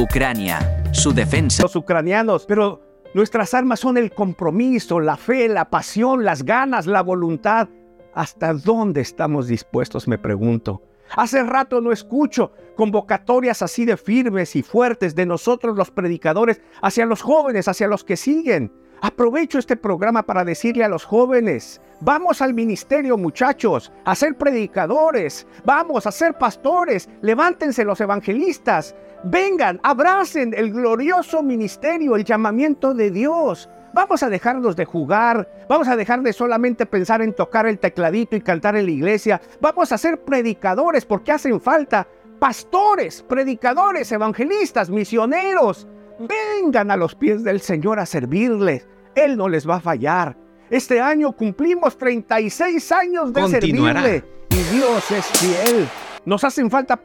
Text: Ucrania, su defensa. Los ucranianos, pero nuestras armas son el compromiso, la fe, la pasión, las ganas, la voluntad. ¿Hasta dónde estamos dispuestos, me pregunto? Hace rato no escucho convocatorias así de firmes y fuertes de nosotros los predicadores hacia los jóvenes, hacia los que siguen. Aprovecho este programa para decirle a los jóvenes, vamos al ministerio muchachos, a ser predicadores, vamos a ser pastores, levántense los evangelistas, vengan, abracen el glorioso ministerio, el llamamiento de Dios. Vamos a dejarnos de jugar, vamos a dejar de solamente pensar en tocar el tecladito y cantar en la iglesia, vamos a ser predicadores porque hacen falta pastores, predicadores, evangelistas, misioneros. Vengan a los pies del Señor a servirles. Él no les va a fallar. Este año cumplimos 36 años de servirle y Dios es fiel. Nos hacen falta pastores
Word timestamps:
Ucrania, 0.00 0.82
su 0.92 1.12
defensa. 1.12 1.62
Los 1.62 1.76
ucranianos, 1.76 2.46
pero 2.46 2.80
nuestras 3.12 3.52
armas 3.52 3.80
son 3.80 3.98
el 3.98 4.12
compromiso, 4.12 4.98
la 4.98 5.18
fe, 5.18 5.46
la 5.46 5.68
pasión, 5.68 6.24
las 6.24 6.42
ganas, 6.42 6.86
la 6.86 7.02
voluntad. 7.02 7.68
¿Hasta 8.14 8.54
dónde 8.54 9.02
estamos 9.02 9.46
dispuestos, 9.46 10.08
me 10.08 10.16
pregunto? 10.16 10.82
Hace 11.16 11.42
rato 11.42 11.82
no 11.82 11.92
escucho 11.92 12.52
convocatorias 12.76 13.60
así 13.60 13.84
de 13.84 13.98
firmes 13.98 14.56
y 14.56 14.62
fuertes 14.62 15.14
de 15.14 15.26
nosotros 15.26 15.76
los 15.76 15.90
predicadores 15.90 16.62
hacia 16.80 17.04
los 17.04 17.20
jóvenes, 17.20 17.68
hacia 17.68 17.86
los 17.86 18.02
que 18.02 18.16
siguen. 18.16 18.72
Aprovecho 19.02 19.58
este 19.58 19.76
programa 19.76 20.22
para 20.22 20.44
decirle 20.44 20.84
a 20.84 20.88
los 20.88 21.06
jóvenes, 21.06 21.80
vamos 22.00 22.42
al 22.42 22.52
ministerio 22.52 23.16
muchachos, 23.16 23.90
a 24.04 24.14
ser 24.14 24.36
predicadores, 24.36 25.46
vamos 25.64 26.06
a 26.06 26.12
ser 26.12 26.34
pastores, 26.34 27.08
levántense 27.22 27.82
los 27.86 28.02
evangelistas, 28.02 28.94
vengan, 29.24 29.80
abracen 29.82 30.52
el 30.54 30.70
glorioso 30.70 31.42
ministerio, 31.42 32.14
el 32.14 32.24
llamamiento 32.24 32.92
de 32.92 33.10
Dios. 33.10 33.70
Vamos 33.94 34.22
a 34.22 34.28
dejarnos 34.28 34.76
de 34.76 34.84
jugar, 34.84 35.48
vamos 35.66 35.88
a 35.88 35.96
dejar 35.96 36.20
de 36.20 36.34
solamente 36.34 36.84
pensar 36.84 37.22
en 37.22 37.32
tocar 37.32 37.66
el 37.66 37.78
tecladito 37.78 38.36
y 38.36 38.42
cantar 38.42 38.76
en 38.76 38.84
la 38.84 38.92
iglesia, 38.92 39.40
vamos 39.62 39.92
a 39.92 39.98
ser 39.98 40.20
predicadores 40.20 41.06
porque 41.06 41.32
hacen 41.32 41.58
falta 41.58 42.06
pastores, 42.38 43.22
predicadores, 43.22 44.12
evangelistas, 44.12 44.90
misioneros. 44.90 45.88
Vengan 46.20 46.90
a 46.90 46.96
los 46.98 47.14
pies 47.14 47.42
del 47.44 47.62
Señor 47.62 47.98
a 47.98 48.04
servirles. 48.04 48.86
Él 49.14 49.38
no 49.38 49.48
les 49.48 49.66
va 49.66 49.76
a 49.76 49.80
fallar. 49.80 50.36
Este 50.68 51.00
año 51.00 51.32
cumplimos 51.32 51.96
36 51.96 52.92
años 52.92 53.32
de 53.32 53.48
servirle 53.48 54.22
y 54.50 54.76
Dios 54.76 55.10
es 55.10 55.24
fiel. 55.26 55.88
Nos 56.26 56.44
hacen 56.44 56.70
falta 56.70 56.98
pastores 56.98 57.00